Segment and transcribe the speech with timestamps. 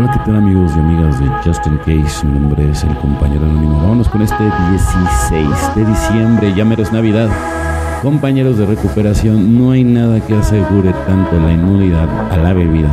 [0.00, 2.26] Hola, ¿qué tal amigos y amigas de Justin Case?
[2.26, 3.82] Mi nombre es el compañero anónimo.
[3.82, 7.28] Vámonos con este 16 de diciembre, ya menos Navidad.
[8.00, 12.90] Compañeros de recuperación, no hay nada que asegure tanto la inmunidad a la bebida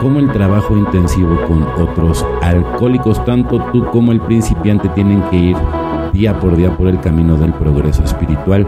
[0.00, 3.24] como el trabajo intensivo con otros alcohólicos.
[3.24, 5.56] Tanto tú como el principiante tienen que ir
[6.12, 8.66] día por día por el camino del progreso espiritual.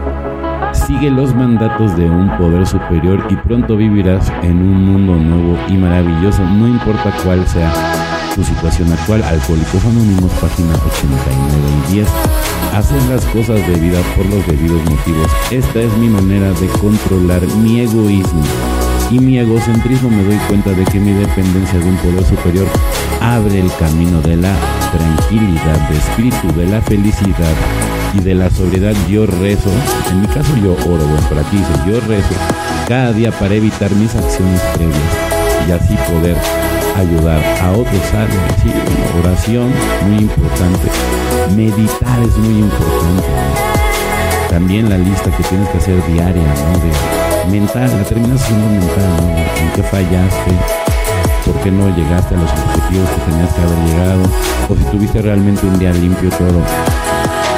[0.87, 5.73] Sigue los mandatos de un poder superior y pronto vivirás en un mundo nuevo y
[5.73, 7.73] maravilloso, no importa cuál sea
[8.35, 9.23] tu situación actual.
[9.23, 12.07] Alcohólicos Anónimos, página 89 y 10.
[12.75, 15.27] Hacer las cosas debidas por los debidos motivos.
[15.49, 18.43] Esta es mi manera de controlar mi egoísmo
[19.09, 20.11] y mi egocentrismo.
[20.11, 22.67] Me doy cuenta de que mi dependencia de un poder superior
[23.21, 24.53] abre el camino de la
[24.91, 27.55] tranquilidad, de espíritu, de la felicidad
[28.15, 28.93] y de la sobriedad.
[29.09, 29.69] Yo rezo,
[30.11, 32.33] en mi caso yo oro, bueno, para ti yo rezo
[32.87, 34.99] cada día para evitar mis acciones previas
[35.67, 36.37] y así poder
[36.95, 38.27] ayudar a otros a
[38.61, 38.71] sí,
[39.19, 39.71] oración
[40.07, 40.87] muy importante
[41.55, 43.23] meditar es muy importante
[44.49, 46.79] también la lista que tienes que hacer diaria ¿no?
[46.79, 49.37] de mental la terminas haciendo mental ¿no?
[49.37, 50.51] en qué fallaste
[51.45, 54.23] por qué no llegaste a los objetivos que tenías que haber llegado
[54.69, 56.61] o si tuviste realmente un día limpio todo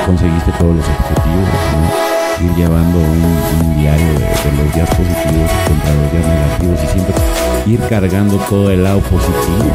[0.08, 2.45] conseguiste todos los objetivos ¿no?
[2.45, 7.16] ir llevando un, diario de, los días positivos contra los días negativos y siempre
[7.67, 9.69] ir cargando todo el lado positivo.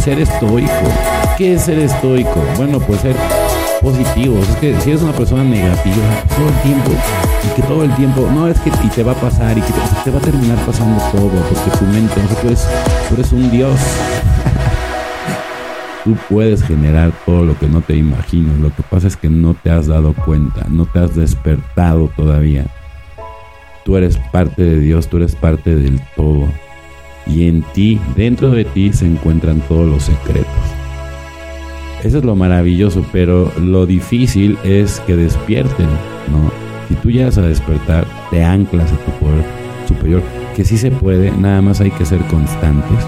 [0.00, 0.70] Ser estoico.
[1.38, 2.44] ¿Qué es ser estoico?
[2.56, 3.16] Bueno, pues ser
[3.80, 4.38] positivo.
[4.38, 6.04] Es que si eres una persona negativa
[6.36, 6.90] todo el tiempo
[7.42, 9.72] y que todo el tiempo, no es que y te va a pasar y que
[10.04, 12.68] te, va a terminar pasando todo porque tu mente, no sé, tú eres,
[13.08, 13.80] tú eres un dios.
[16.04, 18.58] Tú puedes generar todo lo que no te imaginas.
[18.60, 22.66] Lo que pasa es que no te has dado cuenta, no te has despertado todavía.
[23.84, 26.46] Tú eres parte de Dios, tú eres parte del todo.
[27.26, 30.46] Y en ti, dentro de ti, se encuentran todos los secretos.
[32.02, 35.88] Eso es lo maravilloso, pero lo difícil es que despierten,
[36.30, 36.52] ¿no?
[36.88, 39.42] Si tú llegas a despertar, te anclas a tu poder
[39.88, 40.22] superior,
[40.54, 42.98] que sí se puede, nada más hay que ser constantes,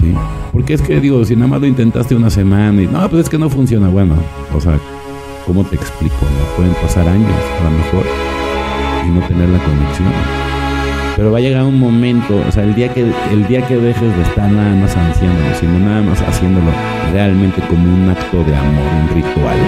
[0.00, 0.14] ¿sí?
[0.52, 3.28] Porque es que digo, si nada más lo intentaste una semana y no, pues es
[3.30, 4.14] que no funciona, bueno,
[4.54, 4.78] o sea,
[5.46, 6.16] ¿cómo te explico?
[6.20, 7.30] No pueden pasar años
[7.60, 8.04] a lo mejor
[9.06, 10.08] y no tener la conexión.
[11.16, 14.16] Pero va a llegar un momento, o sea, el día que el día que dejes
[14.16, 16.70] de estar nada más anciándolo, sino nada más haciéndolo
[17.12, 19.58] realmente como un acto de amor, un ritual,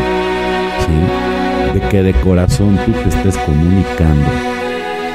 [0.86, 1.78] ¿sí?
[1.78, 4.26] de que de corazón tú te estés comunicando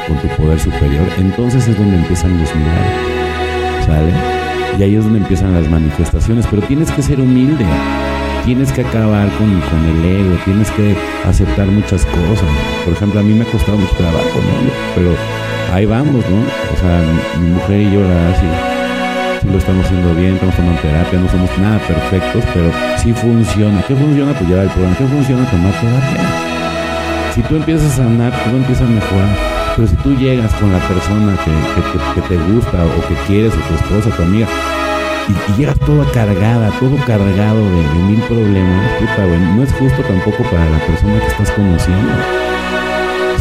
[0.08, 4.39] con tu poder superior, entonces es donde empiezan los milagros, ¿sale?
[4.78, 7.66] Y ahí es donde empiezan las manifestaciones, pero tienes que ser humilde,
[8.46, 12.48] tienes que acabar con, con el ego, tienes que aceptar muchas cosas.
[12.86, 14.40] Por ejemplo, a mí me ha costado mucho trabajo.
[14.96, 15.12] Pero
[15.74, 16.40] ahí vamos, ¿no?
[16.74, 17.04] O sea,
[17.40, 18.38] mi, mujer y yo, la verdad,
[19.42, 23.82] sí, lo estamos haciendo bien, estamos tomando terapia, no somos nada perfectos, pero sí funciona.
[23.88, 24.34] ¿Qué funciona?
[24.34, 24.98] Pues llevar el programa.
[24.98, 25.50] ¿Qué funciona?
[25.50, 27.34] Tomar terapia.
[27.36, 29.49] Si tú empiezas a sanar, tú empiezas a mejorar
[29.80, 33.76] pero si tú llegas con la persona que, te gusta o que quieres, o tu
[33.76, 34.46] esposa, tu amiga,
[35.30, 40.44] y, llegas toda cargada, todo cargado de, mil problemas, puta, güey, no es justo tampoco
[40.52, 42.12] para la persona que estás conociendo.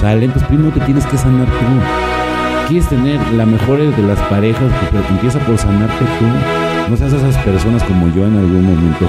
[0.00, 2.68] Sale, entonces primero te tienes que sanar tú.
[2.68, 6.88] Quieres tener la mejor de las parejas, pero empieza por sanarte tú.
[6.88, 9.06] No seas esas personas como yo en algún momento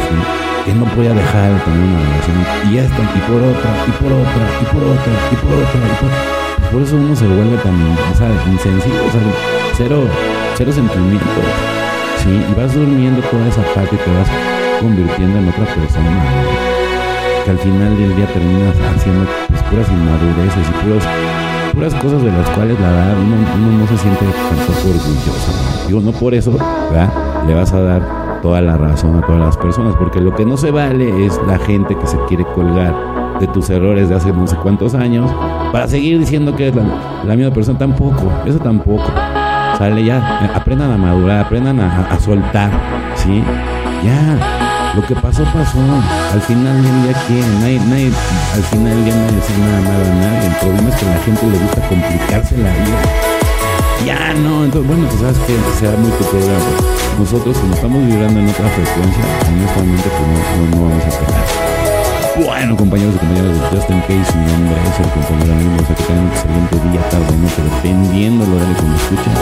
[0.66, 2.72] que no podía dejar de tener una relación.
[2.72, 5.78] Y ya están, y por otra, y por otra, y por otra, y por otra,
[5.78, 6.49] y por otra.
[6.72, 9.22] Por eso uno se vuelve tan, o sea, insensible, o sea,
[9.75, 10.03] cero,
[10.56, 11.28] cero sentimientos.
[12.24, 12.30] ¿sí?
[12.30, 14.28] Y vas durmiendo toda esa parte y te vas
[14.80, 16.24] convirtiendo en otra persona.
[17.44, 22.47] Que al final del día terminas haciendo pues, puras inmadureces y puras, cosas de las
[22.52, 25.88] cuales la verdad uno, uno no se siente tampoco orgulloso.
[25.88, 26.51] Digo, no por eso,
[26.91, 27.12] ¿verdad?
[27.47, 30.56] Le vas a dar toda la razón a todas las personas, porque lo que no
[30.56, 34.48] se vale es la gente que se quiere colgar de tus errores de hace no
[34.48, 35.32] sé cuántos años
[35.72, 37.78] para seguir diciendo que es la, misma persona.
[37.78, 39.12] Tampoco, eso tampoco.
[39.78, 42.69] Sale ya, aprendan a madurar, aprendan a, soltar,
[43.16, 43.42] ¿sí?
[44.04, 45.80] Ya, lo que pasó, pasó.
[46.34, 47.60] Al final del día, ¿quién?
[47.62, 48.12] Nadie, nadie,
[48.56, 50.48] al final del día nadie decir nada malo a nadie.
[50.48, 53.30] El problema es que a la gente le gusta complicarse la vida.
[54.06, 56.60] Ya, no, entonces, bueno, pues sabes que sea muy tu problema.
[57.19, 61.69] Nosotros, como estamos vibrando en otra frecuencia, en momento, pues no, no vamos a pegar.
[62.45, 65.94] Bueno, compañeros y compañeras de Justin Case, mi nombre es el compañero amigo, o que
[65.94, 69.33] tengan un excelente día, tarde, noche, dependiendo lo que me escuchen.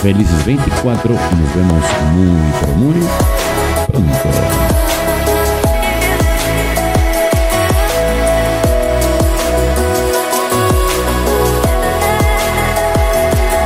[0.00, 1.82] Felices 24 y nos vemos
[2.14, 2.28] muy,
[2.60, 5.09] pero muy pronto.